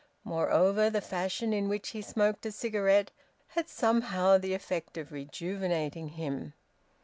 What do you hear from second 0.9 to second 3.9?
fashion in which he smoked a cigarette had